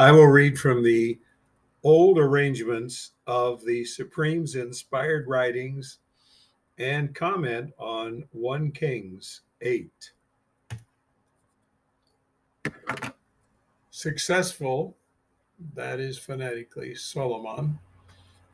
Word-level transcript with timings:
I 0.00 0.12
will 0.12 0.28
read 0.28 0.56
from 0.60 0.84
the 0.84 1.18
old 1.82 2.18
arrangements 2.18 3.14
of 3.26 3.64
the 3.64 3.84
Supreme's 3.84 4.54
inspired 4.54 5.26
writings 5.26 5.98
and 6.78 7.12
comment 7.12 7.72
on 7.78 8.22
1 8.30 8.70
Kings 8.70 9.40
8. 9.60 9.90
Successful, 13.90 14.96
that 15.74 15.98
is 15.98 16.16
phonetically, 16.16 16.94
Solomon, 16.94 17.76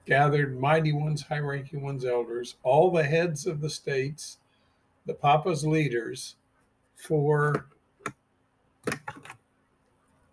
gathered 0.06 0.58
mighty 0.58 0.94
ones, 0.94 1.20
high 1.20 1.40
ranking 1.40 1.82
ones, 1.82 2.06
elders, 2.06 2.54
all 2.62 2.90
the 2.90 3.04
heads 3.04 3.46
of 3.46 3.60
the 3.60 3.68
states, 3.68 4.38
the 5.04 5.12
Papa's 5.12 5.66
leaders, 5.66 6.36
for 6.96 7.66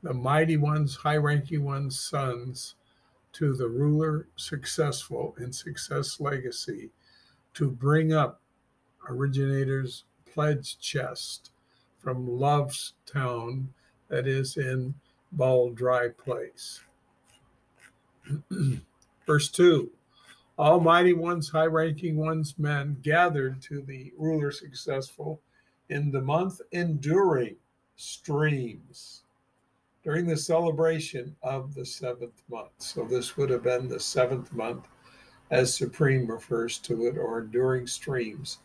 the 0.04 0.14
mighty 0.14 0.58
ones, 0.58 0.96
high 0.96 1.18
ranking 1.18 1.64
ones, 1.64 2.00
sons, 2.00 2.76
to 3.34 3.54
the 3.54 3.68
ruler 3.68 4.28
successful 4.36 5.36
in 5.40 5.54
success 5.54 6.20
legacy 6.20 6.90
to 7.54 7.72
bring 7.72 8.14
up 8.14 8.42
originator's 9.10 10.04
pledge 10.26 10.80
chest 10.80 11.52
from 11.98 12.28
Love's 12.28 12.94
town 13.06 13.70
that 14.10 14.28
is 14.28 14.58
in 14.58 14.94
Bald 15.32 15.76
Dry 15.76 16.10
Place. 16.10 16.82
Verse 19.26 19.50
2 19.50 19.90
Almighty 20.60 21.14
ones, 21.14 21.50
high 21.50 21.66
ranking 21.66 22.18
ones, 22.18 22.56
men 22.58 22.98
gathered 23.02 23.62
to 23.64 23.82
the 23.82 24.12
ruler 24.18 24.52
successful 24.52 25.42
in 25.90 26.12
the 26.12 26.22
month 26.22 26.62
enduring 26.72 27.56
streams 27.96 29.21
during 30.04 30.26
the 30.26 30.38
celebration 30.38 31.36
of 31.44 31.74
the 31.76 31.86
seventh 31.86 32.44
month. 32.50 32.72
So 32.80 33.04
this 33.04 33.38
would 33.38 33.50
have 33.50 33.64
been 33.64 33.88
the 33.88 34.00
seventh 34.00 34.52
month, 34.54 34.88
as 35.52 35.74
Supreme 35.74 36.26
refers 36.28 36.80
to 36.80 37.06
it, 37.08 37.18
or 37.18 37.42
enduring 37.42 37.88
streams, 37.88 38.60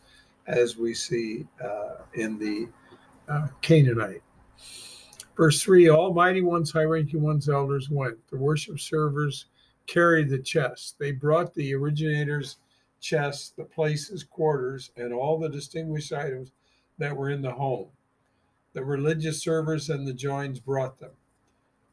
as 0.47 0.77
we 0.77 0.93
see 0.93 1.45
uh, 1.63 2.03
in 2.13 2.39
the 2.39 2.67
uh, 3.31 3.47
Canaanite. 3.61 4.23
Verse 5.35 5.61
3 5.61 5.89
Almighty 5.89 6.41
ones, 6.41 6.71
high 6.71 6.83
ranking 6.83 7.21
ones, 7.21 7.47
elders 7.47 7.89
went. 7.89 8.17
The 8.29 8.37
worship 8.37 8.79
servers 8.79 9.45
carried 9.85 10.29
the 10.29 10.39
chest. 10.39 10.97
They 10.97 11.11
brought 11.11 11.53
the 11.53 11.75
originator's 11.75 12.57
chest, 12.99 13.55
the 13.55 13.63
places, 13.63 14.23
quarters, 14.23 14.91
and 14.97 15.13
all 15.13 15.37
the 15.37 15.49
distinguished 15.49 16.11
items 16.11 16.51
that 16.97 17.15
were 17.15 17.29
in 17.29 17.43
the 17.43 17.51
home. 17.51 17.87
The 18.73 18.83
religious 18.83 19.41
servers 19.41 19.89
and 19.89 20.07
the 20.07 20.13
joins 20.13 20.59
brought 20.59 20.99
them. 20.99 21.11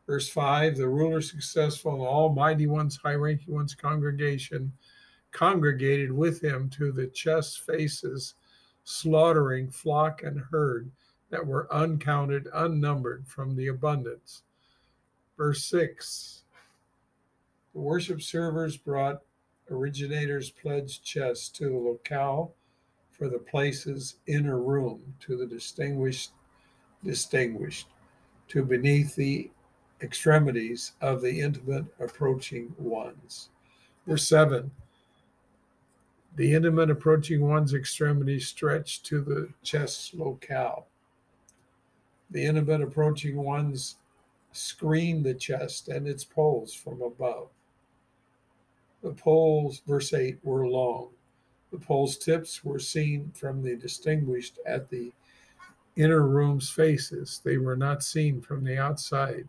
Verse 0.07 0.29
5 0.29 0.77
The 0.77 0.89
ruler 0.89 1.21
successful 1.21 1.95
and 1.95 2.03
almighty 2.03 2.67
ones, 2.67 2.97
high 2.97 3.15
ranking 3.15 3.55
ones 3.55 3.75
congregation 3.75 4.73
congregated 5.33 6.13
with 6.13 6.41
him 6.43 6.71
to 6.71 6.93
the 6.93 7.09
chest 7.09 7.63
faces, 7.63 8.35
slaughtering 8.85 9.69
flock 9.69 10.23
and 10.23 10.41
herd 10.51 10.91
that 11.31 11.45
were 11.45 11.73
uncounted, 11.73 12.49
unnumbered 12.55 13.27
from 13.27 13.57
the 13.57 13.69
abundance. 13.69 14.43
Verse 15.37 15.65
6 15.65 16.45
The 17.73 17.81
worship 17.81 18.23
servers 18.23 18.77
brought 18.77 19.23
originators' 19.71 20.51
pledged 20.51 21.03
chests 21.03 21.49
to 21.49 21.69
the 21.69 21.77
locale 21.77 22.55
for 23.11 23.29
the 23.29 23.39
place's 23.39 24.17
inner 24.27 24.61
room, 24.61 25.15
to 25.21 25.37
the 25.37 25.47
distinguished, 25.47 26.33
distinguished, 27.03 27.89
to 28.49 28.65
beneath 28.65 29.17
the 29.17 29.51
extremities 30.05 30.93
of 31.01 31.23
the 31.23 31.41
intimate 31.41 31.87
approaching 31.99 32.75
ones. 32.79 33.49
Verse 34.07 34.29
7 34.29 34.71
The 36.37 36.53
intimate 36.53 36.91
approaching 36.91 37.41
one's 37.41 37.75
extremities 37.75 38.47
stretch 38.47 39.03
to 39.05 39.20
the 39.20 39.48
chest 39.63 40.14
locale. 40.14 40.87
The 42.31 42.45
intimate 42.45 42.83
approaching 42.83 43.37
ones 43.37 43.97
screen 44.53 45.23
the 45.23 45.35
chest 45.35 45.89
and 45.89 46.07
its 46.07 46.25
poles 46.25 46.73
from 46.73 47.03
above. 47.03 47.48
The 49.03 49.13
poles, 49.13 49.83
verse 49.87 50.13
8, 50.14 50.39
were 50.45 50.67
long. 50.67 51.09
The 51.73 51.79
poles' 51.79 52.17
tips 52.17 52.64
were 52.64 52.79
seen 52.79 53.33
from 53.35 53.63
the 53.63 53.77
distinguished 53.77 54.59
at 54.64 54.89
the 54.89 55.13
inner 55.97 56.27
room's 56.27 56.70
faces. 56.70 57.41
They 57.45 57.59
were 57.59 57.77
not 57.77 58.03
seen 58.03 58.41
from 58.41 58.64
the 58.64 58.79
outside. 58.79 59.48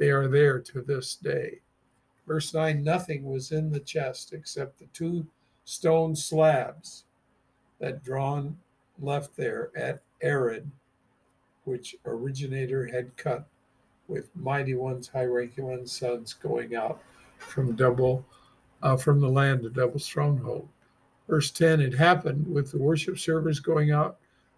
They 0.00 0.10
are 0.10 0.28
there 0.28 0.58
to 0.58 0.80
this 0.80 1.14
day. 1.14 1.60
Verse 2.26 2.54
9 2.54 2.82
Nothing 2.82 3.22
was 3.30 3.52
in 3.52 3.70
the 3.70 3.80
chest 3.80 4.32
except 4.32 4.78
the 4.78 4.86
two 4.94 5.26
stone 5.66 6.16
slabs 6.16 7.04
that 7.80 8.02
drawn 8.02 8.56
left 8.98 9.36
there 9.36 9.70
at 9.76 10.00
Arid, 10.22 10.70
which 11.64 11.96
originator 12.06 12.86
had 12.86 13.14
cut 13.18 13.46
with 14.08 14.34
mighty 14.34 14.74
ones, 14.74 15.06
high 15.06 15.26
ranking 15.26 15.66
ones, 15.66 15.92
sons 15.92 16.32
going 16.32 16.74
out 16.74 17.02
from 17.36 17.76
double 17.76 18.24
uh, 18.82 18.96
from 18.96 19.20
the 19.20 19.28
land 19.28 19.66
of 19.66 19.74
double 19.74 19.98
stronghold. 19.98 20.66
Verse 21.28 21.50
10 21.50 21.78
It 21.78 21.92
happened 21.92 22.50
with 22.50 22.72
the 22.72 22.78
worship 22.78 23.18
servers 23.18 23.60
going 23.60 23.90
out 23.90 24.16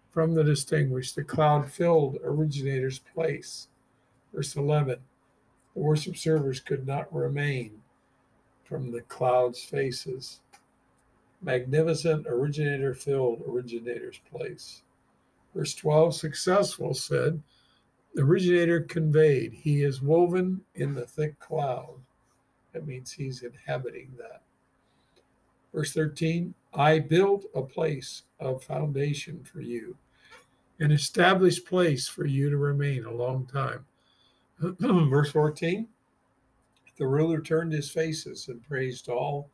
from 0.09 0.33
the 0.33 0.43
distinguished, 0.45 1.17
the 1.17 1.23
cloud 1.23 1.69
filled 1.69 2.17
originator's 2.23 2.99
place. 2.99 3.67
Verse 4.33 4.55
11 4.55 4.99
the 5.73 5.81
worship 5.81 6.17
servers 6.17 6.59
could 6.59 6.85
not 6.85 7.13
remain 7.13 7.81
from 8.63 8.91
the 8.91 9.01
clouds' 9.01 9.63
faces. 9.63 10.41
Magnificent 11.41 12.25
originator 12.27 12.93
filled 12.93 13.41
originator's 13.47 14.19
place. 14.31 14.83
Verse 15.53 15.75
12 15.75 16.15
successful 16.15 16.93
said, 16.93 17.41
the 18.13 18.21
originator 18.21 18.81
conveyed, 18.81 19.53
he 19.53 19.81
is 19.81 20.01
woven 20.01 20.61
in 20.75 20.93
the 20.93 21.05
thick 21.05 21.39
cloud. 21.39 21.95
That 22.71 22.85
means 22.85 23.11
he's 23.11 23.41
inhabiting 23.41 24.11
that. 24.17 24.43
Verse 25.73 25.93
13, 25.93 26.53
I 26.75 26.99
built 26.99 27.45
a 27.55 27.63
place 27.63 28.23
of 28.39 28.63
foundation 28.63 29.43
for 29.43 29.61
you, 29.61 29.97
an 30.79 30.91
established 30.91 31.65
place 31.65 32.07
for 32.07 32.25
you 32.27 32.51
to 32.51 32.57
remain 32.57 33.05
a 33.05 33.11
long 33.11 33.47
time. 33.47 33.85
Verse 34.79 35.31
14 35.31 35.87
The 36.97 37.07
ruler 37.07 37.41
turned 37.41 37.73
his 37.73 37.89
faces 37.89 38.47
and 38.47 38.63
praised 38.63 39.09
all 39.09 39.49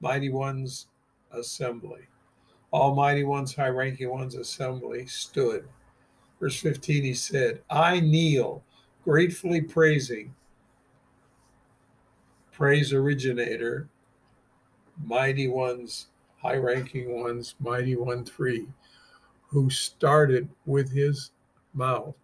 mighty 0.00 0.30
ones 0.30 0.88
assembly. 1.32 2.08
Almighty 2.72 3.24
ones, 3.24 3.54
high 3.54 3.68
ranking 3.68 4.10
ones 4.10 4.34
assembly 4.34 5.06
stood. 5.06 5.68
Verse 6.38 6.60
15 6.60 7.04
he 7.04 7.14
said, 7.14 7.62
I 7.68 8.00
kneel, 8.00 8.62
gratefully 9.04 9.60
praising, 9.60 10.34
praise 12.52 12.92
originator, 12.92 13.88
mighty 15.04 15.48
ones, 15.48 16.08
high 16.40 16.56
ranking 16.56 17.20
ones, 17.20 17.54
mighty 17.60 17.96
one 17.96 18.24
three, 18.24 18.66
who 19.48 19.68
started 19.68 20.48
with 20.64 20.92
his 20.92 21.32
mouth 21.74 22.14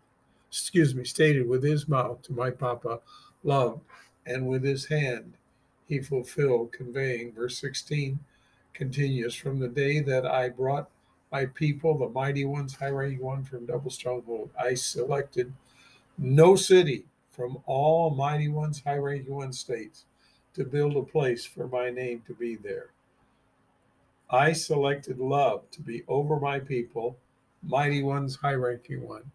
excuse 0.61 0.95
me, 0.95 1.05
stated 1.05 1.47
with 1.47 1.63
his 1.63 1.87
mouth 1.87 2.23
to 2.23 2.33
my 2.33 2.51
papa, 2.51 3.01
loved, 3.45 3.83
and 4.25 4.47
with 4.47 4.65
his 4.65 4.87
hand 4.87 5.35
he 5.87 6.01
fulfilled, 6.01 6.73
conveying. 6.73 7.33
Verse 7.33 7.59
16 7.59 8.19
continues 8.73 9.35
From 9.35 9.59
the 9.59 9.69
day 9.69 10.01
that 10.01 10.27
I 10.27 10.49
brought 10.49 10.89
my 11.31 11.47
people, 11.47 11.99
the 11.99 12.09
mighty 12.09 12.45
ones, 12.45 12.75
high 12.75 12.89
ranking 12.89 13.25
one 13.25 13.45
from 13.45 13.67
double 13.67 13.91
stronghold, 13.91 14.51
I 14.59 14.75
selected 14.75 15.53
no 16.19 16.57
city 16.57 17.05
from 17.31 17.59
all 17.67 18.11
mighty 18.11 18.49
ones, 18.49 18.83
high 18.83 18.97
ranking 18.97 19.35
one 19.35 19.53
states 19.53 20.07
to 20.55 20.65
build 20.65 20.97
a 20.97 21.03
place 21.03 21.45
for 21.45 21.69
my 21.69 21.91
name 21.91 22.23
to 22.27 22.35
be 22.35 22.57
there. 22.57 22.89
I 24.31 24.55
selected 24.55 25.19
love 25.19 25.71
to 25.73 25.83
be 25.83 26.03
over 26.09 26.41
my 26.41 26.59
people, 26.59 27.17
mighty 27.63 28.03
ones, 28.03 28.37
high 28.37 28.55
ranking 28.55 29.07
one. 29.07 29.31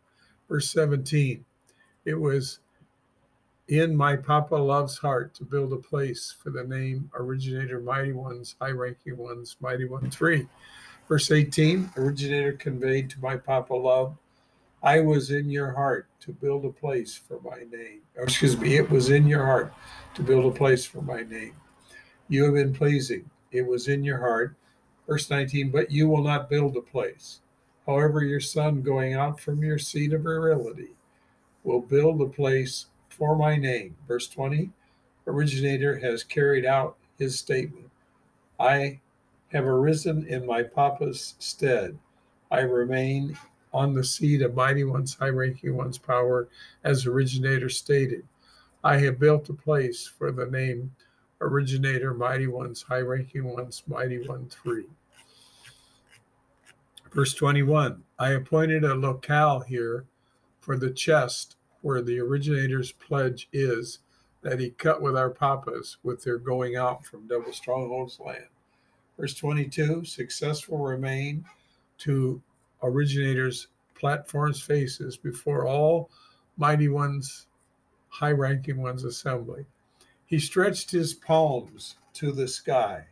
Verse 0.51 0.69
17 0.71 1.45
It 2.03 2.15
was 2.15 2.59
in 3.69 3.95
my 3.95 4.17
Papa 4.17 4.55
Love's 4.55 4.97
heart 4.97 5.33
to 5.35 5.45
build 5.45 5.71
a 5.71 5.77
place 5.77 6.35
for 6.43 6.49
the 6.49 6.65
name 6.65 7.09
Originator 7.15 7.79
Mighty 7.79 8.11
Ones, 8.11 8.57
High 8.59 8.71
Ranking 8.71 9.15
Ones, 9.15 9.55
Mighty 9.61 9.85
One 9.85 10.11
3. 10.11 10.45
Verse 11.07 11.31
18 11.31 11.91
Originator 11.95 12.51
conveyed 12.51 13.09
to 13.11 13.21
my 13.21 13.37
Papa 13.37 13.73
Love, 13.73 14.17
I 14.83 14.99
was 14.99 15.31
in 15.31 15.49
your 15.49 15.71
heart 15.71 16.07
to 16.19 16.33
build 16.33 16.65
a 16.65 16.69
place 16.69 17.15
for 17.15 17.39
my 17.45 17.59
name. 17.71 18.01
Or 18.17 18.23
excuse 18.23 18.57
me, 18.57 18.75
it 18.75 18.89
was 18.89 19.09
in 19.09 19.27
your 19.27 19.45
heart 19.45 19.73
to 20.15 20.21
build 20.21 20.53
a 20.53 20.57
place 20.57 20.85
for 20.85 21.01
my 21.01 21.23
name. 21.23 21.53
You 22.27 22.43
have 22.43 22.55
been 22.55 22.73
pleasing. 22.73 23.29
It 23.53 23.65
was 23.65 23.87
in 23.87 24.03
your 24.03 24.17
heart. 24.17 24.57
Verse 25.07 25.29
19, 25.29 25.69
but 25.69 25.91
you 25.91 26.09
will 26.09 26.21
not 26.21 26.49
build 26.49 26.75
a 26.75 26.81
place. 26.81 27.39
However, 27.85 28.23
your 28.23 28.39
son 28.39 28.81
going 28.81 29.13
out 29.13 29.39
from 29.39 29.63
your 29.63 29.79
seat 29.79 30.13
of 30.13 30.21
virility 30.21 30.89
will 31.63 31.81
build 31.81 32.21
a 32.21 32.25
place 32.25 32.87
for 33.09 33.35
my 33.35 33.55
name. 33.55 33.95
Verse 34.07 34.27
20 34.27 34.71
Originator 35.27 35.99
has 35.99 36.23
carried 36.23 36.65
out 36.65 36.97
his 37.19 37.37
statement. 37.37 37.89
I 38.59 38.99
have 39.51 39.65
arisen 39.65 40.25
in 40.27 40.45
my 40.45 40.63
Papa's 40.63 41.35
stead. 41.39 41.97
I 42.49 42.61
remain 42.61 43.37
on 43.73 43.93
the 43.93 44.03
seat 44.03 44.41
of 44.41 44.55
Mighty 44.55 44.83
One's 44.83 45.13
high 45.13 45.29
ranking 45.29 45.77
one's 45.77 45.97
power, 45.97 46.47
as 46.83 47.05
Originator 47.05 47.69
stated. 47.69 48.25
I 48.83 48.97
have 48.97 49.19
built 49.19 49.49
a 49.49 49.53
place 49.53 50.07
for 50.07 50.31
the 50.31 50.47
name 50.47 50.95
Originator, 51.39 52.13
Mighty 52.13 52.47
One's 52.47 52.83
high 52.83 52.99
ranking 52.99 53.45
one's 53.45 53.83
Mighty 53.87 54.27
One 54.27 54.47
3. 54.47 54.85
Verse 57.11 57.33
21 57.33 58.03
I 58.19 58.29
appointed 58.29 58.85
a 58.85 58.95
locale 58.95 59.59
here 59.59 60.05
for 60.61 60.77
the 60.77 60.91
chest 60.91 61.57
where 61.81 62.01
the 62.01 62.19
originator's 62.19 62.93
pledge 62.93 63.49
is 63.51 63.99
that 64.41 64.59
he 64.59 64.71
cut 64.71 65.01
with 65.01 65.17
our 65.17 65.29
papas 65.29 65.97
with 66.03 66.23
their 66.23 66.37
going 66.37 66.77
out 66.77 67.05
from 67.05 67.27
double 67.27 67.51
strongholds 67.51 68.19
land. 68.19 68.45
Verse 69.19 69.33
22 69.35 70.05
successful 70.05 70.77
remain 70.77 71.43
to 71.99 72.41
originators' 72.81 73.67
platforms 73.93 74.61
faces 74.61 75.17
before 75.17 75.67
all 75.67 76.09
mighty 76.57 76.87
ones, 76.87 77.47
high 78.07 78.31
ranking 78.31 78.81
ones 78.81 79.03
assembly. 79.03 79.65
He 80.25 80.39
stretched 80.39 80.89
his 80.89 81.13
palms 81.13 81.97
to 82.13 82.31
the 82.31 82.47
sky. 82.47 83.05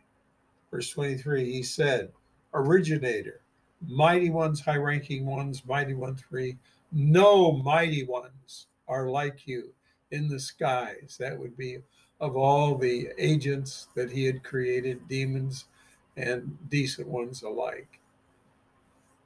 Verse 0.70 0.90
23 0.90 1.52
he 1.52 1.62
said, 1.62 2.12
Originator, 2.54 3.42
mighty 3.86 4.30
ones, 4.30 4.60
high 4.60 4.76
ranking 4.76 5.26
ones, 5.26 5.64
mighty 5.64 5.94
one 5.94 6.16
three, 6.16 6.58
no 6.92 7.52
mighty 7.52 8.04
ones 8.04 8.66
are 8.88 9.08
like 9.08 9.46
you 9.46 9.72
in 10.10 10.28
the 10.28 10.40
skies. 10.40 11.16
That 11.18 11.38
would 11.38 11.56
be 11.56 11.78
of 12.20 12.36
all 12.36 12.76
the 12.76 13.08
agents 13.18 13.88
that 13.94 14.10
he 14.10 14.24
had 14.24 14.42
created, 14.42 15.08
demons 15.08 15.66
and 16.16 16.58
decent 16.68 17.08
ones 17.08 17.42
alike. 17.42 17.98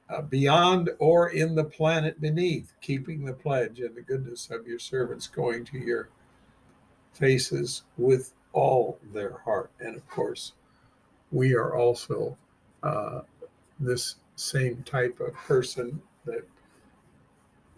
Uh, 0.07 0.21
beyond 0.21 0.91
or 0.99 1.29
in 1.29 1.55
the 1.55 1.63
planet 1.63 2.21
beneath, 2.21 2.73
keeping 2.79 3.25
the 3.25 3.33
pledge 3.33 3.79
and 3.79 3.95
the 3.95 4.01
goodness 4.01 4.49
of 4.51 4.67
your 4.67 4.77
servants 4.77 5.25
going 5.27 5.65
to 5.65 5.79
your 5.79 6.09
faces 7.11 7.83
with 7.97 8.33
all 8.53 8.99
their 9.11 9.39
heart. 9.39 9.71
And 9.79 9.95
of 9.95 10.07
course, 10.07 10.53
we 11.31 11.55
are 11.55 11.75
also 11.75 12.37
uh, 12.83 13.21
this 13.79 14.17
same 14.35 14.83
type 14.83 15.19
of 15.19 15.33
person 15.33 16.01
that 16.25 16.47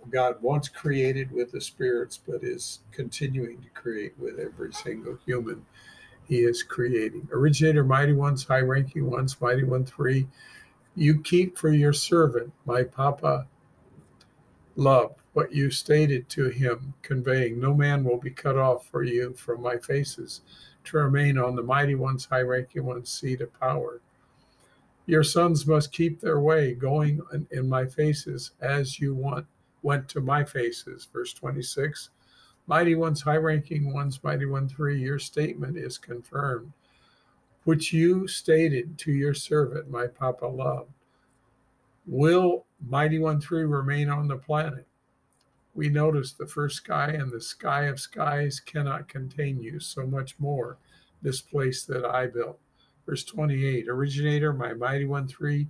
God 0.09 0.41
once 0.41 0.69
created 0.69 1.31
with 1.31 1.51
the 1.51 1.61
spirits, 1.61 2.19
but 2.25 2.43
is 2.43 2.79
continuing 2.91 3.61
to 3.61 3.69
create 3.69 4.13
with 4.17 4.39
every 4.39 4.73
single 4.73 5.17
human 5.25 5.65
he 6.27 6.39
is 6.39 6.63
creating. 6.63 7.27
Originator, 7.31 7.83
mighty 7.83 8.13
ones, 8.13 8.43
high 8.43 8.59
ranking 8.59 9.09
ones, 9.09 9.39
mighty 9.39 9.63
one 9.63 9.85
three, 9.85 10.27
you 10.95 11.21
keep 11.21 11.57
for 11.57 11.69
your 11.69 11.93
servant, 11.93 12.51
my 12.65 12.83
Papa, 12.83 13.47
love 14.75 15.15
what 15.33 15.53
you 15.53 15.69
stated 15.69 16.27
to 16.29 16.49
him, 16.49 16.93
conveying, 17.03 17.59
No 17.59 17.73
man 17.73 18.03
will 18.03 18.17
be 18.17 18.31
cut 18.31 18.57
off 18.57 18.87
for 18.87 19.03
you 19.03 19.33
from 19.33 19.61
my 19.61 19.77
faces, 19.77 20.41
to 20.85 20.97
remain 20.97 21.37
on 21.37 21.55
the 21.55 21.61
mighty 21.61 21.95
one's 21.95 22.25
high 22.25 22.41
ranking 22.41 22.85
one's 22.85 23.11
seat 23.11 23.41
of 23.41 23.59
power. 23.59 24.01
Your 25.07 25.23
sons 25.23 25.65
must 25.65 25.93
keep 25.93 26.19
their 26.19 26.41
way, 26.41 26.73
going 26.73 27.21
in 27.51 27.67
my 27.67 27.85
faces 27.85 28.51
as 28.61 28.99
you 28.99 29.15
want 29.15 29.47
went 29.81 30.09
to 30.09 30.19
my 30.19 30.43
faces. 30.43 31.07
Verse 31.11 31.33
26 31.33 32.09
Mighty 32.67 32.95
ones, 32.95 33.21
high 33.21 33.37
ranking 33.37 33.93
ones, 33.93 34.21
mighty 34.21 34.45
one 34.45 34.67
three, 34.67 34.99
your 34.99 35.17
statement 35.17 35.77
is 35.77 35.97
confirmed, 35.97 36.73
which 37.63 37.93
you 37.93 38.27
stated 38.27 38.97
to 38.99 39.11
your 39.13 39.33
servant, 39.33 39.89
my 39.89 40.07
Papa 40.07 40.45
loved. 40.45 40.91
Will 42.05 42.65
mighty 42.85 43.19
one 43.19 43.39
three 43.39 43.63
remain 43.63 44.09
on 44.09 44.27
the 44.27 44.35
planet? 44.35 44.85
We 45.73 45.87
notice 45.87 46.33
the 46.33 46.47
first 46.47 46.75
sky 46.75 47.11
and 47.11 47.31
the 47.31 47.39
sky 47.39 47.83
of 47.83 48.01
skies 48.01 48.59
cannot 48.59 49.07
contain 49.07 49.61
you, 49.61 49.79
so 49.79 50.05
much 50.05 50.37
more 50.37 50.77
this 51.21 51.39
place 51.39 51.85
that 51.85 52.03
I 52.03 52.27
built. 52.27 52.59
Verse 53.07 53.23
28 53.23 53.87
Originator, 53.87 54.53
my 54.53 54.73
mighty 54.73 55.05
one 55.05 55.27
three, 55.27 55.67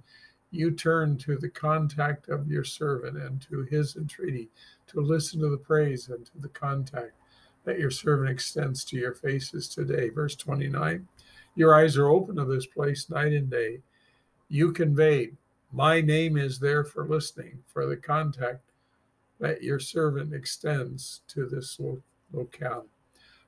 you 0.50 0.72
turn 0.72 1.18
to 1.20 1.38
the 1.38 1.50
contact 1.50 2.30
of 2.30 2.48
your 2.48 2.64
servant 2.64 3.18
and 3.18 3.42
to 3.44 3.62
his 3.64 3.96
entreaty 3.96 4.50
to 4.88 5.02
listen 5.02 5.40
to 5.42 5.50
the 5.50 5.58
praise 5.58 6.10
and 6.10 6.26
to 6.26 6.32
the 6.40 6.50
contact 6.50 7.14
that 7.64 7.80
your 7.80 7.92
servant 7.92 8.30
extends 8.30 8.84
to 8.86 8.98
your 8.98 9.14
faces 9.14 9.68
today. 9.68 10.10
Verse 10.10 10.36
29 10.36 11.08
Your 11.56 11.76
eyes 11.76 11.96
are 11.96 12.08
open 12.08 12.38
to 12.38 12.46
this 12.46 12.66
place 12.66 13.10
night 13.10 13.34
and 13.34 13.52
day. 13.52 13.82
You 14.50 14.72
conveyed, 14.72 15.38
My 15.72 16.02
name 16.02 16.38
is 16.38 16.60
there 16.60 16.84
for 16.84 17.06
listening, 17.06 17.60
for 17.68 17.86
the 17.86 17.98
contact 17.98 18.72
that 19.40 19.62
your 19.62 19.80
servant 19.80 20.34
extends 20.34 21.22
to 21.28 21.46
this 21.46 21.80
lo- 21.80 22.02
locale. 22.34 22.88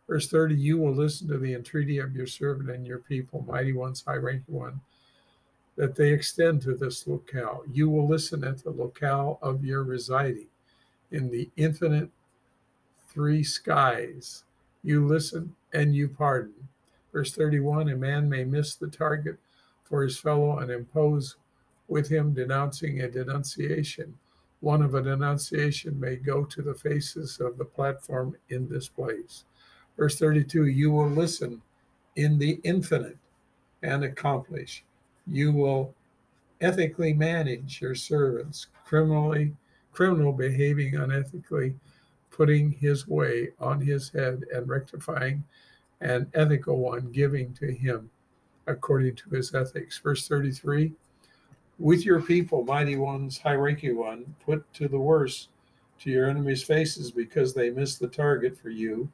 Verse 0.09 0.27
30 0.27 0.55
You 0.55 0.79
will 0.79 0.93
listen 0.93 1.27
to 1.27 1.37
the 1.37 1.53
entreaty 1.53 1.99
of 1.99 2.15
your 2.15 2.25
servant 2.25 2.71
and 2.71 2.85
your 2.85 2.97
people, 2.97 3.45
mighty 3.47 3.73
ones, 3.73 4.03
high 4.05 4.15
ranking 4.15 4.55
one 4.55 4.81
that 5.77 5.95
they 5.95 6.11
extend 6.11 6.61
to 6.63 6.75
this 6.75 7.07
locale. 7.07 7.63
You 7.71 7.89
will 7.89 8.07
listen 8.07 8.43
at 8.43 8.63
the 8.63 8.71
locale 8.71 9.37
of 9.41 9.63
your 9.63 9.83
residing 9.83 10.47
in 11.11 11.29
the 11.29 11.49
infinite 11.55 12.09
three 13.07 13.43
skies. 13.43 14.43
You 14.83 15.07
listen 15.07 15.55
and 15.73 15.95
you 15.95 16.09
pardon. 16.09 16.67
Verse 17.13 17.33
31 17.33 17.89
A 17.89 17.95
man 17.95 18.27
may 18.27 18.43
miss 18.43 18.75
the 18.75 18.87
target 18.87 19.37
for 19.83 20.01
his 20.01 20.19
fellow 20.19 20.57
and 20.57 20.71
impose 20.71 21.35
with 21.87 22.09
him 22.09 22.33
denouncing 22.33 23.01
a 23.01 23.09
denunciation. 23.09 24.17
One 24.59 24.81
of 24.81 24.95
a 24.95 25.03
denunciation 25.03 25.99
may 25.99 26.15
go 26.15 26.43
to 26.45 26.61
the 26.63 26.73
faces 26.73 27.39
of 27.39 27.57
the 27.59 27.65
platform 27.65 28.35
in 28.49 28.67
this 28.67 28.87
place. 28.87 29.45
Verse 29.99 30.17
32 30.17 30.65
You 30.67 30.91
will 30.91 31.09
listen 31.09 31.61
in 32.15 32.39
the 32.39 32.59
infinite 32.63 33.17
and 33.83 34.03
accomplish 34.03 34.83
you 35.27 35.51
will 35.51 35.93
ethically 36.61 37.13
manage 37.13 37.81
your 37.81 37.93
servants, 37.93 38.67
criminally 38.85 39.53
criminal 39.91 40.31
behaving 40.31 40.93
unethically, 40.93 41.73
putting 42.31 42.71
his 42.71 43.07
way 43.07 43.49
on 43.59 43.81
his 43.81 44.09
head 44.09 44.45
and 44.53 44.69
rectifying 44.69 45.43
an 46.01 46.25
ethical 46.33 46.77
one, 46.77 47.11
giving 47.11 47.53
to 47.53 47.69
him 47.69 48.09
according 48.67 49.15
to 49.15 49.29
his 49.31 49.53
ethics. 49.53 49.99
Verse 49.99 50.27
33 50.27 50.93
With 51.79 52.05
your 52.05 52.21
people, 52.21 52.63
mighty 52.63 52.95
ones, 52.95 53.41
ranking 53.43 53.97
one, 53.97 54.35
put 54.45 54.71
to 54.75 54.87
the 54.87 54.99
worse 54.99 55.49
to 55.99 56.09
your 56.09 56.29
enemies' 56.29 56.63
faces 56.63 57.11
because 57.11 57.53
they 57.53 57.69
miss 57.69 57.97
the 57.97 58.07
target 58.07 58.57
for 58.57 58.69
you, 58.69 59.11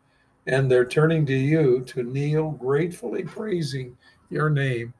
and 0.48 0.70
they're 0.70 0.86
turning 0.86 1.25
to 1.25 1.36
you 1.36 1.84
to 1.88 2.04
kneel, 2.04 2.52
gratefully 2.52 3.24
praising 3.24 3.98
your 4.30 4.50
name 4.50 4.94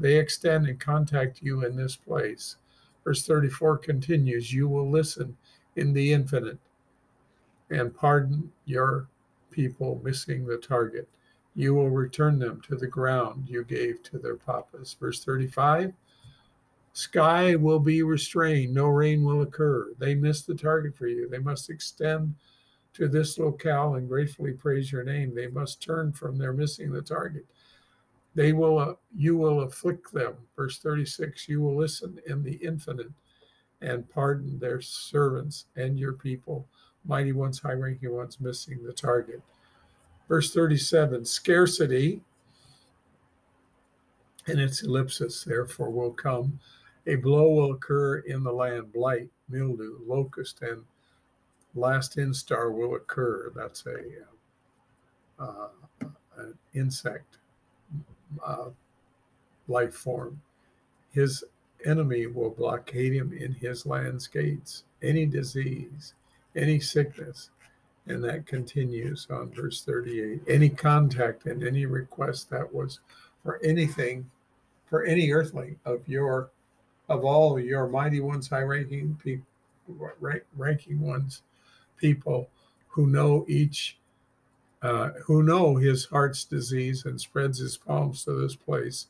they 0.00 0.16
extend 0.16 0.66
and 0.66 0.80
contact 0.80 1.42
you 1.42 1.64
in 1.64 1.76
this 1.76 1.94
place. 1.94 2.56
Verse 3.04 3.26
34 3.26 3.78
continues 3.78 4.52
You 4.52 4.66
will 4.66 4.90
listen 4.90 5.36
in 5.76 5.92
the 5.92 6.12
infinite 6.12 6.58
and 7.70 7.94
pardon 7.94 8.50
your 8.64 9.08
people 9.50 10.00
missing 10.02 10.46
the 10.46 10.56
target. 10.56 11.08
You 11.54 11.74
will 11.74 11.90
return 11.90 12.38
them 12.38 12.62
to 12.68 12.76
the 12.76 12.86
ground 12.86 13.46
you 13.48 13.64
gave 13.64 14.02
to 14.04 14.18
their 14.18 14.36
papas. 14.36 14.96
Verse 14.98 15.24
35 15.24 15.92
Sky 16.92 17.54
will 17.54 17.78
be 17.78 18.02
restrained, 18.02 18.74
no 18.74 18.88
rain 18.88 19.22
will 19.22 19.42
occur. 19.42 19.92
They 19.98 20.14
missed 20.14 20.46
the 20.46 20.54
target 20.54 20.96
for 20.96 21.06
you. 21.06 21.28
They 21.28 21.38
must 21.38 21.70
extend 21.70 22.34
to 22.94 23.08
this 23.08 23.38
locale 23.38 23.94
and 23.94 24.08
gratefully 24.08 24.52
praise 24.52 24.90
your 24.90 25.04
name. 25.04 25.34
They 25.34 25.46
must 25.48 25.82
turn 25.82 26.12
from 26.12 26.38
their 26.38 26.52
missing 26.52 26.92
the 26.92 27.02
target 27.02 27.46
they 28.34 28.52
will, 28.52 28.78
uh, 28.78 28.94
you 29.16 29.36
will 29.36 29.62
afflict 29.62 30.12
them. 30.12 30.34
Verse 30.56 30.78
36 30.78 31.48
You 31.48 31.60
will 31.60 31.76
listen 31.76 32.20
in 32.26 32.42
the 32.42 32.54
infinite 32.56 33.10
and 33.80 34.08
pardon 34.08 34.58
their 34.58 34.80
servants 34.80 35.66
and 35.76 35.98
your 35.98 36.12
people, 36.12 36.66
mighty 37.04 37.32
ones, 37.32 37.58
high 37.58 37.72
ranking 37.72 38.14
ones, 38.14 38.40
missing 38.40 38.82
the 38.82 38.92
target. 38.92 39.42
Verse 40.28 40.52
37 40.52 41.24
Scarcity 41.24 42.20
and 44.46 44.60
its 44.60 44.82
ellipsis, 44.82 45.44
therefore, 45.44 45.90
will 45.90 46.12
come. 46.12 46.58
A 47.06 47.16
blow 47.16 47.50
will 47.50 47.72
occur 47.72 48.18
in 48.18 48.42
the 48.42 48.52
land, 48.52 48.92
blight, 48.92 49.28
mildew, 49.48 49.98
locust, 50.06 50.62
and 50.62 50.84
last 51.74 52.16
instar 52.16 52.72
will 52.72 52.94
occur. 52.94 53.52
That's 53.54 53.84
a 53.86 55.42
uh, 55.42 55.68
an 56.36 56.54
insect 56.74 57.38
uh, 58.44 58.70
life 59.68 59.94
form. 59.94 60.40
His 61.12 61.44
enemy 61.84 62.26
will 62.26 62.50
blockade 62.50 63.12
him 63.12 63.32
in 63.32 63.54
his 63.54 63.86
land's 63.86 64.26
gates. 64.26 64.84
Any 65.02 65.26
disease, 65.26 66.14
any 66.54 66.78
sickness, 66.80 67.50
And 68.06 68.24
that 68.24 68.46
continues 68.46 69.26
on 69.30 69.50
verse 69.50 69.82
38. 69.82 70.42
Any 70.48 70.68
contact 70.68 71.46
and 71.46 71.62
any 71.62 71.86
request 71.86 72.50
that 72.50 72.72
was 72.74 73.00
for 73.42 73.60
anything, 73.62 74.30
for 74.86 75.04
any 75.04 75.30
earthling 75.30 75.78
of 75.84 76.06
your, 76.08 76.50
of 77.08 77.24
all 77.24 77.58
your 77.58 77.88
mighty 77.88 78.20
ones, 78.20 78.48
high 78.48 78.62
ranking 78.62 79.18
people, 79.22 79.46
ranking 80.56 81.00
ones, 81.00 81.42
people 82.00 82.48
who 82.88 83.06
know 83.06 83.44
each, 83.48 83.98
uh, 84.82 85.10
who 85.24 85.42
know 85.42 85.76
his 85.76 86.06
heart's 86.06 86.44
disease 86.44 87.04
and 87.04 87.20
spreads 87.20 87.58
his 87.58 87.76
palms 87.76 88.24
to 88.24 88.32
this 88.32 88.56
place. 88.56 89.06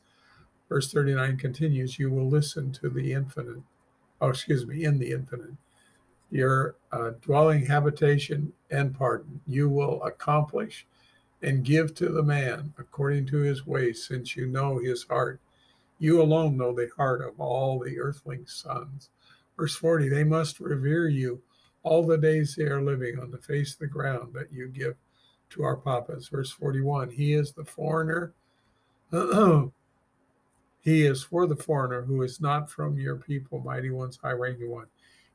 Verse 0.69 0.91
39 0.91 1.37
continues, 1.37 1.97
you 1.97 2.09
will 2.09 2.29
listen 2.29 2.71
to 2.73 2.89
the 2.89 3.13
infinite, 3.13 3.63
oh, 4.19 4.29
excuse 4.29 4.65
me, 4.65 4.83
in 4.83 4.99
the 4.99 5.11
infinite 5.11 5.55
your 6.31 6.75
uh, 6.91 7.11
dwelling, 7.21 7.65
habitation, 7.65 8.53
and 8.71 8.97
pardon. 8.97 9.41
You 9.45 9.69
will 9.69 10.01
accomplish 10.03 10.87
and 11.43 11.63
give 11.63 11.93
to 11.95 12.09
the 12.09 12.23
man 12.23 12.73
according 12.79 13.25
to 13.27 13.37
his 13.37 13.67
ways, 13.67 14.07
since 14.07 14.35
you 14.35 14.47
know 14.47 14.79
his 14.79 15.03
heart. 15.03 15.39
You 15.99 16.21
alone 16.21 16.57
know 16.57 16.73
the 16.73 16.89
heart 16.97 17.21
of 17.21 17.39
all 17.39 17.79
the 17.79 17.99
earthling 17.99 18.45
sons. 18.47 19.09
Verse 19.57 19.75
40 19.75 20.09
They 20.09 20.23
must 20.23 20.59
revere 20.59 21.07
you 21.09 21.41
all 21.83 22.05
the 22.05 22.17
days 22.17 22.55
they 22.55 22.65
are 22.65 22.81
living 22.81 23.19
on 23.19 23.31
the 23.31 23.37
face 23.37 23.73
of 23.73 23.79
the 23.79 23.87
ground 23.87 24.33
that 24.33 24.51
you 24.51 24.67
give 24.67 24.95
to 25.51 25.63
our 25.63 25.75
papas. 25.75 26.27
Verse 26.27 26.51
41 26.51 27.11
He 27.11 27.33
is 27.33 27.51
the 27.51 27.65
foreigner. 27.65 28.33
he 30.81 31.05
is 31.05 31.23
for 31.23 31.45
the 31.47 31.55
foreigner 31.55 32.03
who 32.03 32.21
is 32.21 32.39
not 32.39 32.69
from 32.69 32.97
your 32.97 33.17
people, 33.17 33.59
mighty 33.59 33.89
ones, 33.89 34.19
high 34.21 34.31
ranking 34.31 34.69
one. 34.69 34.87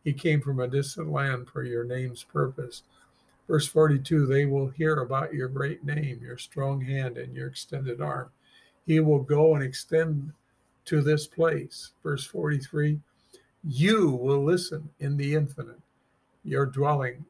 He 0.03 0.13
came 0.13 0.41
from 0.41 0.61
a 0.61 0.69
distant 0.69 1.11
land 1.11 1.49
for 1.49 1.63
your 1.65 1.85
name's 1.85 2.23
purpose. 2.23 2.83
Verse 3.49 3.67
42 3.67 4.27
They 4.27 4.47
will 4.47 4.69
hear 4.69 4.97
about 4.97 5.35
your 5.35 5.49
great 5.49 5.85
name, 5.85 6.21
your 6.23 6.39
strong 6.39 6.81
hand, 6.81 7.17
and 7.19 7.35
your 7.35 7.49
extended 7.49 8.01
arm. 8.01 8.31
He 8.87 9.01
will 9.01 9.23
go 9.23 9.55
and 9.55 9.65
extend 9.65 10.33
to 10.87 11.03
this 11.03 11.27
place. 11.27 11.91
Verse 12.03 12.25
43 12.25 13.01
You 13.65 14.11
will 14.11 14.45
listen 14.45 14.91
in 15.01 15.17
the 15.17 15.35
infinite, 15.35 15.81
your 16.47 16.67
dwelling 16.67 17.25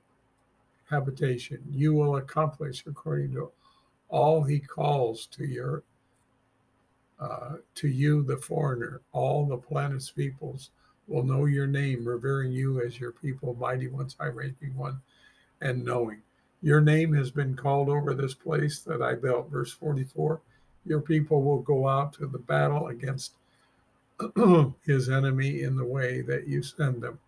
habitation. 0.88 1.58
You 1.70 1.94
will 1.94 2.16
accomplish 2.16 2.84
according 2.86 3.32
to 3.32 3.50
all 4.08 4.42
he 4.44 4.60
calls 4.60 5.26
to 5.32 5.44
your 5.44 5.82
uh, 7.18 7.56
to 7.74 7.88
you, 7.88 8.22
the 8.22 8.36
foreigner, 8.36 9.00
all 9.12 9.46
the 9.46 9.56
planet's 9.56 10.10
peoples 10.10 10.70
will 11.08 11.22
know 11.22 11.46
your 11.46 11.66
name, 11.66 12.06
revering 12.06 12.52
you 12.52 12.82
as 12.82 13.00
your 13.00 13.12
people, 13.12 13.56
mighty 13.58 13.88
ones, 13.88 14.16
high 14.20 14.26
ranking 14.26 14.76
one, 14.76 15.00
and 15.62 15.82
knowing. 15.82 16.20
Your 16.60 16.80
name 16.80 17.14
has 17.14 17.30
been 17.30 17.56
called 17.56 17.88
over 17.88 18.12
this 18.12 18.34
place 18.34 18.80
that 18.80 19.00
I 19.00 19.14
built. 19.14 19.50
Verse 19.50 19.72
44 19.72 20.40
Your 20.84 21.00
people 21.00 21.42
will 21.42 21.60
go 21.60 21.88
out 21.88 22.12
to 22.14 22.26
the 22.26 22.38
battle 22.38 22.88
against 22.88 23.32
his 24.84 25.08
enemy 25.08 25.62
in 25.62 25.76
the 25.76 25.84
way 25.84 26.20
that 26.22 26.46
you 26.46 26.62
send 26.62 27.02
them. 27.02 27.18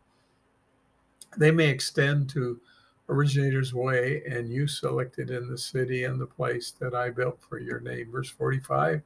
They 1.36 1.50
may 1.50 1.68
extend 1.68 2.28
to 2.30 2.60
originator's 3.08 3.72
way, 3.74 4.22
and 4.28 4.50
you 4.50 4.66
selected 4.66 5.30
in 5.30 5.48
the 5.48 5.58
city 5.58 6.04
and 6.04 6.20
the 6.20 6.26
place 6.26 6.72
that 6.80 6.94
I 6.94 7.10
built 7.10 7.40
for 7.40 7.58
your 7.58 7.80
name. 7.80 8.10
Verse 8.10 8.30
45 8.30 9.02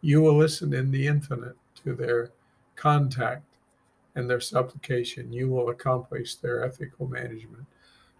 You 0.00 0.22
will 0.22 0.36
listen 0.36 0.72
in 0.72 0.90
the 0.90 1.06
infinite 1.06 1.56
to 1.84 1.94
their 1.94 2.30
contact 2.76 3.56
and 4.16 4.28
their 4.28 4.40
supplication, 4.40 5.32
you 5.32 5.48
will 5.48 5.68
accomplish 5.68 6.36
their 6.36 6.64
ethical 6.64 7.06
management. 7.06 7.66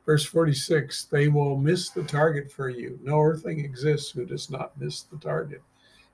Verse 0.05 0.25
46 0.25 1.07
They 1.07 1.29
will 1.29 1.57
miss 1.57 1.89
the 1.91 2.05
target 2.05 2.53
for 2.53 2.69
you. 2.69 3.01
No 3.03 3.21
earthling 3.21 3.65
exists 3.65 4.11
who 4.11 4.25
does 4.25 4.51
not 4.51 4.79
miss 4.79 5.03
the 5.03 5.17
target. 5.17 5.63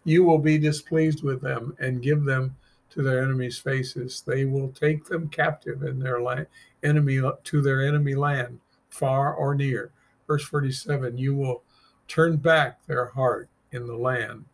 You 0.05 0.25
will 0.25 0.39
be 0.39 0.57
displeased 0.57 1.23
with 1.23 1.43
them 1.43 1.77
and 1.79 2.03
give 2.03 2.25
them 2.25 2.57
to 2.93 3.03
their 3.03 3.23
enemies' 3.23 3.59
faces. 3.59 4.23
They 4.27 4.45
will 4.45 4.69
take 4.69 5.05
them 5.05 5.29
captive 5.29 5.83
in 5.83 5.99
their 5.99 6.21
land, 6.21 6.47
enemy 6.83 7.21
to 7.45 7.63
their 7.63 7.83
enemy 7.83 8.15
land, 8.15 8.61
far 8.91 9.35
or 9.35 9.55
near. 9.55 9.93
Verse 10.27 10.45
47 10.45 11.17
You 11.17 11.35
will 11.35 11.63
turn 12.09 12.37
back 12.37 12.85
their 12.87 13.07
heart 13.07 13.49
in 13.73 13.87
the 13.87 13.97
land 13.97 14.45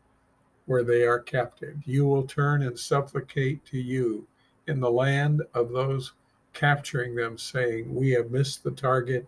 where 0.67 0.85
they 0.85 1.03
are 1.03 1.19
captive. 1.19 1.77
You 1.85 2.07
will 2.07 2.27
turn 2.27 2.63
and 2.63 2.79
supplicate 2.79 3.65
to 3.67 3.79
you 3.79 4.27
in 4.67 4.81
the 4.81 4.91
land 4.91 5.43
of 5.55 5.71
those 5.71 6.13
capturing 6.53 7.15
them, 7.15 7.39
saying, 7.39 7.93
We 7.93 8.11
have 8.11 8.31
missed 8.31 8.63
the 8.63 8.71
target 8.71 9.27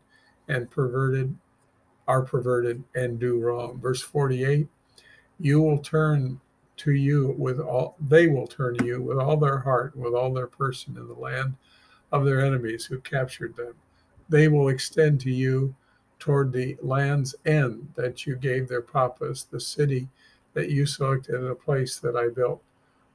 and 0.48 0.70
perverted, 0.70 1.34
are 2.06 2.22
perverted 2.22 2.84
and 2.94 3.18
do 3.18 3.38
wrong. 3.38 3.80
Verse 3.80 4.02
48 4.02 4.68
You 5.38 5.62
will 5.62 5.78
turn 5.78 6.40
to 6.80 6.92
you 6.92 7.34
with 7.38 7.60
all, 7.60 7.94
they 8.00 8.26
will 8.26 8.46
turn 8.46 8.74
to 8.78 8.86
you 8.86 9.02
with 9.02 9.18
all 9.18 9.36
their 9.36 9.58
heart, 9.58 9.94
with 9.94 10.14
all 10.14 10.32
their 10.32 10.46
person 10.46 10.96
in 10.96 11.06
the 11.06 11.14
land 11.14 11.54
of 12.10 12.24
their 12.24 12.40
enemies 12.40 12.86
who 12.86 12.98
captured 13.00 13.54
them. 13.54 13.74
They 14.30 14.48
will 14.48 14.68
extend 14.68 15.20
to 15.20 15.30
you 15.30 15.74
toward 16.18 16.52
the 16.52 16.76
land's 16.80 17.34
end 17.44 17.92
that 17.96 18.26
you 18.26 18.34
gave 18.34 18.66
their 18.68 18.80
papas, 18.80 19.44
the 19.44 19.60
city 19.60 20.08
that 20.54 20.70
you 20.70 20.86
selected, 20.86 21.34
and 21.34 21.48
a 21.48 21.54
place 21.54 21.98
that 21.98 22.16
I 22.16 22.28
built 22.28 22.62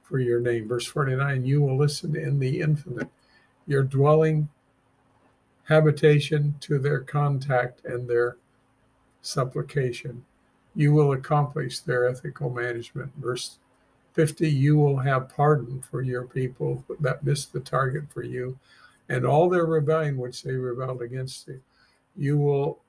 for 0.03 0.19
your 0.19 0.39
name. 0.39 0.67
Verse 0.67 0.85
49 0.85 1.43
You 1.43 1.61
will 1.61 1.77
listen 1.77 2.15
in 2.15 2.37
the 2.37 2.61
infinite, 2.61 3.09
your 3.65 3.83
dwelling, 3.83 4.47
habitation 5.63 6.55
to 6.61 6.77
their 6.77 6.99
contact 6.99 7.83
and 7.83 8.07
their 8.07 8.37
supplication. 9.21 10.23
You 10.75 10.93
will 10.93 11.13
accomplish 11.13 11.79
their 11.79 12.07
ethical 12.07 12.49
management. 12.49 13.11
Verse 13.17 13.57
50 14.13 14.49
You 14.49 14.77
will 14.77 14.97
have 14.97 15.29
pardon 15.29 15.81
for 15.81 16.01
your 16.01 16.23
people 16.23 16.83
that 16.99 17.23
missed 17.23 17.53
the 17.53 17.59
target 17.59 18.03
for 18.13 18.23
you 18.23 18.57
and 19.09 19.25
all 19.25 19.49
their 19.49 19.65
rebellion 19.65 20.17
which 20.17 20.43
they 20.43 20.53
rebelled 20.53 21.01
against 21.01 21.47
you. 21.47 21.61
You 22.17 22.37
will 22.37 22.79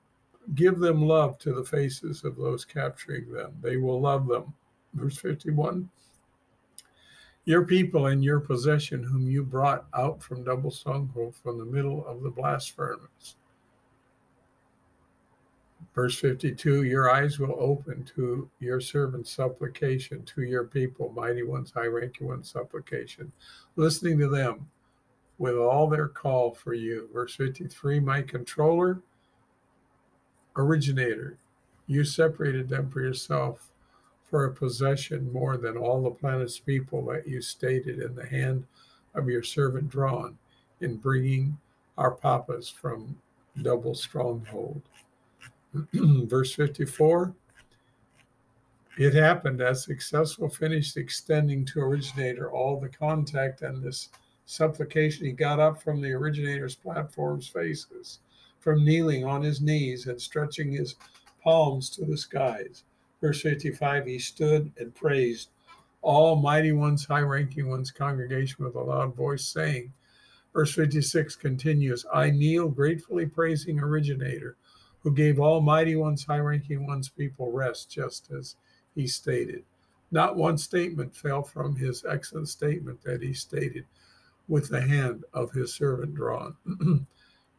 give 0.55 0.79
them 0.79 1.01
love 1.01 1.37
to 1.39 1.53
the 1.53 1.63
faces 1.63 2.23
of 2.23 2.37
those 2.37 2.65
capturing 2.65 3.31
them. 3.31 3.53
They 3.61 3.77
will 3.77 3.99
love 3.99 4.27
them. 4.27 4.53
Verse 4.93 5.17
51 5.17 5.89
your 7.47 7.65
people 7.65 8.07
and 8.07 8.21
your 8.21 8.41
possession, 8.41 9.01
whom 9.01 9.25
you 9.25 9.41
brought 9.41 9.85
out 9.93 10.21
from 10.21 10.43
double 10.43 10.69
stronghold 10.69 11.33
from 11.33 11.57
the 11.57 11.63
middle 11.63 12.05
of 12.05 12.21
the 12.21 12.29
blast 12.29 12.75
furnace. 12.75 13.37
Verse 15.97 16.19
52 16.19 16.83
Your 16.83 17.09
eyes 17.09 17.39
will 17.39 17.55
open 17.57 18.03
to 18.15 18.47
your 18.59 18.79
servant's 18.79 19.31
supplication, 19.31 20.21
to 20.25 20.43
your 20.43 20.65
people, 20.65 21.09
mighty 21.09 21.41
ones, 21.41 21.71
high 21.71 21.87
ranking 21.87 22.27
ones' 22.27 22.51
supplication, 22.51 23.31
listening 23.77 24.19
to 24.19 24.27
them 24.27 24.69
with 25.39 25.55
all 25.55 25.87
their 25.87 26.07
call 26.07 26.53
for 26.53 26.75
you. 26.75 27.09
Verse 27.11 27.33
53 27.33 27.99
My 27.99 28.21
controller, 28.21 29.01
originator, 30.55 31.39
you 31.87 32.03
separated 32.03 32.69
them 32.69 32.91
for 32.91 33.01
yourself 33.01 33.71
for 34.23 34.45
a 34.45 34.53
possession 34.53 35.33
more 35.33 35.57
than 35.57 35.77
all 35.77 36.03
the 36.03 36.11
planet's 36.11 36.59
people 36.59 37.03
that 37.05 37.27
you 37.27 37.41
stated 37.41 37.97
in 38.03 38.13
the 38.13 38.27
hand 38.27 38.67
of 39.15 39.27
your 39.27 39.41
servant 39.41 39.89
drawn 39.89 40.37
in 40.79 40.97
bringing 40.97 41.57
our 41.97 42.11
papas 42.11 42.69
from 42.69 43.17
double 43.63 43.95
stronghold. 43.95 44.83
Verse 45.93 46.53
54 46.53 47.33
It 48.97 49.13
happened 49.13 49.61
as 49.61 49.83
successful 49.83 50.49
finished 50.49 50.97
extending 50.97 51.65
to 51.65 51.79
originator 51.79 52.51
all 52.51 52.79
the 52.79 52.89
contact 52.89 53.61
and 53.61 53.83
this 53.83 54.09
supplication. 54.45 55.25
He 55.25 55.31
got 55.33 55.59
up 55.59 55.81
from 55.81 56.01
the 56.01 56.13
originator's 56.13 56.75
platform's 56.75 57.47
faces, 57.47 58.19
from 58.59 58.83
kneeling 58.83 59.25
on 59.25 59.43
his 59.43 59.61
knees 59.61 60.07
and 60.07 60.19
stretching 60.19 60.71
his 60.71 60.95
palms 61.43 61.89
to 61.91 62.05
the 62.05 62.17
skies. 62.17 62.83
Verse 63.21 63.41
55 63.41 64.05
He 64.05 64.19
stood 64.19 64.71
and 64.77 64.93
praised 64.95 65.49
Almighty 66.03 66.71
One's 66.71 67.05
high 67.05 67.21
ranking 67.21 67.69
one's 67.69 67.91
congregation 67.91 68.63
with 68.63 68.75
a 68.75 68.81
loud 68.81 69.15
voice, 69.15 69.45
saying, 69.45 69.91
Verse 70.53 70.73
56 70.73 71.35
continues, 71.35 72.05
I 72.11 72.31
kneel 72.31 72.69
gratefully 72.69 73.25
praising 73.27 73.79
Originator, 73.79 74.57
who 75.03 75.13
gave 75.13 75.39
Almighty 75.39 75.95
One's 75.95 76.25
high 76.25 76.39
ranking 76.39 76.85
one's 76.85 77.09
people 77.09 77.51
rest, 77.51 77.89
just 77.89 78.31
as 78.31 78.55
he 78.95 79.07
stated. 79.07 79.63
Not 80.11 80.35
one 80.35 80.57
statement 80.57 81.15
fell 81.15 81.43
from 81.43 81.75
his 81.75 82.05
excellent 82.05 82.49
statement 82.49 83.01
that 83.03 83.21
he 83.21 83.33
stated 83.33 83.85
with 84.47 84.69
the 84.69 84.81
hand 84.81 85.25
of 85.33 85.51
his 85.51 85.73
servant 85.73 86.15
drawn. 86.15 86.55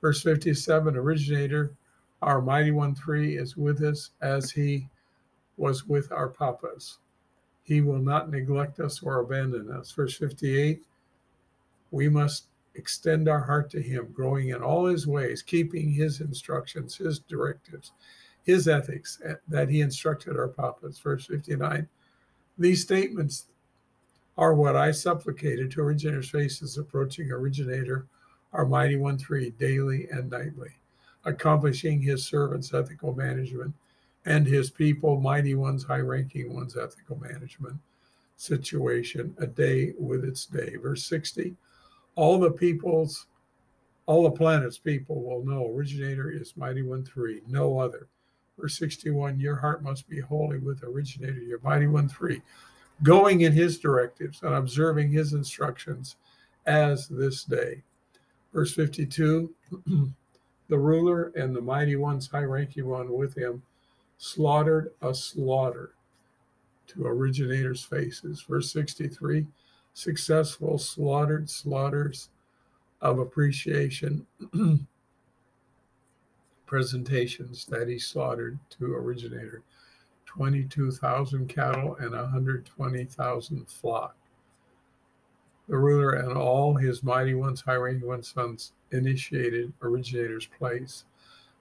Verse 0.01 0.23
57 0.23 0.97
Originator, 0.97 1.73
our 2.23 2.41
mighty 2.41 2.71
one 2.71 2.95
three, 2.95 3.37
is 3.37 3.57
with 3.57 3.83
us 3.83 4.11
as 4.23 4.51
he 4.51 4.89
was 5.57 5.87
with 5.87 6.11
our 6.13 6.29
papas. 6.29 6.99
He 7.65 7.81
will 7.83 7.99
not 7.99 8.31
neglect 8.31 8.81
us 8.81 9.03
or 9.03 9.21
abandon 9.21 9.71
us. 9.71 9.91
Verse 9.93 10.17
58 10.17 10.83
We 11.91 12.09
must 12.09 12.47
extend 12.79 13.29
our 13.29 13.41
heart 13.41 13.69
to 13.71 13.83
him, 13.83 14.09
growing 14.13 14.51
in 14.51 14.63
all 14.63 14.87
his 14.87 15.07
ways, 15.07 15.43
keeping 15.43 15.91
his 15.91 16.21
instructions, 16.21 16.97
his 16.97 17.19
directives, 17.19 17.93
his 18.45 18.69
ethics 18.69 19.21
eh, 19.25 19.35
that 19.49 19.69
he 19.69 19.81
instructed 19.81 20.37
our 20.37 20.49
papas. 20.49 20.99
Verse 20.99 21.27
59. 21.27 21.87
These 22.59 22.83
statements 22.83 23.47
are 24.37 24.55
what 24.55 24.77
I 24.77 24.93
supplicated 24.93 25.71
to 25.73 25.81
originator's 25.81 26.31
faces, 26.31 26.79
approaching 26.79 27.31
originator, 27.31 28.07
our 28.53 28.65
mighty 28.65 28.97
one 28.97 29.19
three, 29.19 29.51
daily 29.51 30.09
and 30.11 30.31
nightly, 30.31 30.71
accomplishing 31.25 32.01
his 32.01 32.25
servants' 32.25 32.73
ethical 32.73 33.15
management 33.15 33.75
and 34.25 34.47
his 34.47 34.71
people, 34.71 35.21
mighty 35.21 35.55
ones, 35.55 35.85
high 35.85 36.01
ranking 36.01 36.55
ones, 36.55 36.77
ethical 36.77 37.19
management 37.21 37.77
situation, 38.37 39.35
a 39.39 39.47
day 39.47 39.93
with 39.99 40.25
its 40.25 40.47
day. 40.47 40.77
Verse 40.77 41.05
60 41.05 41.57
all 42.19 42.37
the 42.41 42.51
peoples, 42.51 43.27
all 44.07 44.25
the 44.25 44.37
planets 44.37 44.77
people 44.77 45.23
will 45.23 45.47
know 45.47 45.73
originator 45.73 46.33
is 46.33 46.57
mighty 46.57 46.83
one 46.83 47.05
three, 47.05 47.43
no 47.47 47.79
other. 47.79 48.09
Verse 48.59 48.77
61 48.77 49.39
Your 49.39 49.55
heart 49.55 49.85
must 49.85 50.09
be 50.09 50.19
holy 50.19 50.59
with 50.59 50.83
originator, 50.83 51.39
your 51.39 51.61
mighty 51.61 51.87
one 51.87 52.09
three, 52.09 52.43
going 53.05 53.43
in 53.43 53.53
his 53.53 53.79
directives 53.79 54.43
and 54.43 54.53
observing 54.53 55.13
his 55.13 55.33
instructions 55.33 56.17
as 56.67 57.07
this 57.07 57.45
day. 57.45 57.83
Verse 58.53 58.75
52 58.75 59.55
The 60.69 60.79
ruler 60.79 61.33
and 61.37 61.55
the 61.55 61.63
mighty 61.63 61.95
ones, 61.95 62.27
high 62.27 62.43
ranking 62.43 62.87
one 62.87 63.13
with 63.13 63.39
him, 63.39 63.63
slaughtered 64.19 64.91
a 65.03 65.15
slaughter 65.15 65.93
to 66.89 67.07
originators' 67.07 67.85
faces. 67.85 68.43
Verse 68.43 68.73
63 68.73 69.47
successful 69.99 70.79
slaughtered 70.79 71.51
slaughters 71.51 72.29
of 73.01 73.19
appreciation 73.19 74.25
presentations 76.67 77.65
that 77.65 77.89
he 77.89 77.99
slaughtered 77.99 78.61
to 78.71 78.95
originator 78.95 79.63
22,000 80.25 81.49
cattle 81.49 81.97
and 81.97 82.13
120,000 82.13 83.69
flock. 83.69 84.15
The 85.69 85.77
ruler 85.77 86.11
and 86.13 86.39
all 86.39 86.77
his 86.77 87.03
mighty 87.03 87.35
ones, 87.35 87.63
high 87.63 87.75
ranking 87.75 88.07
ones, 88.07 88.33
sons 88.33 88.73
initiated 88.93 89.73
originator's 89.83 90.47
place. 90.47 91.07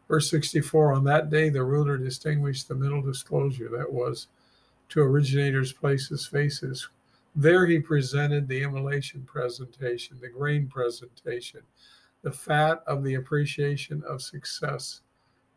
Verse 0.08 0.30
64 0.30 0.94
On 0.94 1.04
that 1.06 1.32
day, 1.32 1.50
the 1.50 1.64
ruler 1.64 1.98
distinguished 1.98 2.68
the 2.68 2.76
middle 2.76 3.02
disclosure 3.02 3.70
that 3.70 3.92
was 3.92 4.28
to 4.90 5.02
originator's 5.02 5.74
places, 5.74 6.28
faces, 6.28 6.88
there 7.38 7.68
he 7.68 7.78
presented 7.78 8.48
the 8.48 8.64
immolation 8.64 9.22
presentation, 9.22 10.18
the 10.20 10.28
grain 10.28 10.68
presentation, 10.68 11.62
the 12.24 12.32
fat 12.32 12.82
of 12.88 13.04
the 13.04 13.14
appreciation 13.14 14.04
of 14.08 14.24
success 14.24 15.02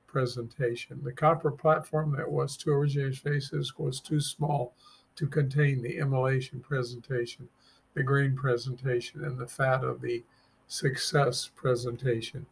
presentation. 0.07 1.01
The 1.03 1.13
copper 1.13 1.51
platform 1.51 2.15
that 2.19 2.31
was 2.31 2.59
to 2.59 2.71
originator's 2.71 3.19
faces 3.19 3.79
was 3.79 3.99
too 3.99 4.21
small 4.21 4.75
to 5.17 5.27
contain 5.27 5.81
the 5.81 5.97
immolation 5.97 6.61
presentation, 6.61 7.49
the 7.95 8.03
grain 8.03 8.37
presentation, 8.37 9.25
and 9.25 9.39
the 9.39 9.47
fat 9.47 9.83
of 9.83 10.03
the 10.03 10.23
success 10.69 11.51
presentation. 11.57 12.45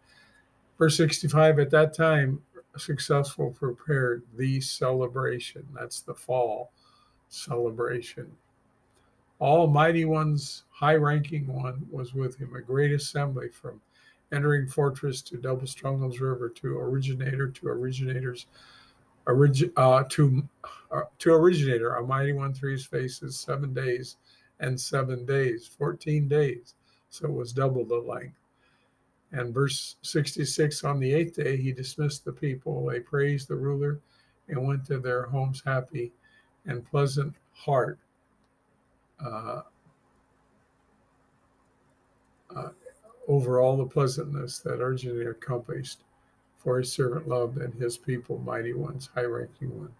Verse 0.79 0.97
65 0.97 1.59
At 1.59 1.71
that 1.71 1.93
time, 1.93 2.41
successful 2.79 3.51
prepared 3.51 4.23
the 4.39 4.59
celebration. 4.63 5.67
That's 5.75 6.01
the 6.01 6.15
fall 6.15 6.73
celebration. 7.29 8.33
Almighty 9.40 10.04
One's 10.04 10.64
high 10.71 10.97
ranking 10.97 11.47
one 11.47 11.87
was 11.90 12.14
with 12.14 12.37
him, 12.37 12.54
a 12.54 12.61
great 12.61 12.92
assembly 12.92 13.49
from 13.49 13.80
entering 14.33 14.68
fortress 14.68 15.23
to 15.23 15.37
double 15.37 15.66
strongholds 15.66 16.21
river 16.21 16.49
to 16.49 16.78
originator 16.78 17.49
to 17.49 17.68
originators 17.68 18.47
origi- 19.26 19.73
uh, 19.76 20.04
to 20.09 20.42
uh, 20.90 21.02
to 21.18 21.33
originator. 21.33 21.94
A 21.94 22.07
mighty 22.07 22.33
one 22.33 22.53
three's 22.53 22.85
faces 22.85 23.38
seven 23.38 23.72
days 23.72 24.16
and 24.61 24.79
seven 24.79 25.24
days 25.24 25.70
14 25.79 26.29
days. 26.29 26.74
So 27.11 27.27
it 27.27 27.33
was 27.33 27.53
double 27.53 27.85
the 27.85 27.96
length. 27.96 28.37
And 29.33 29.55
verse 29.55 29.96
66 30.03 30.85
on 30.85 30.98
the 30.98 31.12
eighth 31.12 31.37
day 31.37 31.57
he 31.57 31.72
dismissed 31.72 32.24
the 32.24 32.33
people. 32.33 32.87
They 32.87 33.01
praised 33.01 33.48
the 33.48 33.57
ruler 33.57 34.01
and 34.48 34.66
went 34.66 34.87
to 34.87 34.98
their 34.98 35.27
homes 35.27 35.62
happy 35.64 36.12
and 36.66 36.85
pleasant 36.85 37.35
heart 37.53 37.98
uh, 39.24 39.62
uh, 42.54 42.68
over 43.26 43.61
all 43.61 43.76
the 43.76 43.87
pleasantness 43.87 44.61
that 44.61 44.81
originator 44.81 45.31
accomplished 45.31 46.00
for 46.57 46.78
his 46.78 46.92
servant 46.92 47.28
loved 47.28 47.59
and 47.59 47.74
his 47.74 47.98
people 47.98 48.38
mighty 48.38 48.72
ones 48.72 49.11
high 49.14 49.22
ranking 49.22 49.76
one. 49.78 49.92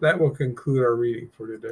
That 0.00 0.18
will 0.18 0.30
conclude 0.30 0.82
our 0.82 0.94
reading 0.96 1.28
for 1.28 1.46
today 1.46 1.68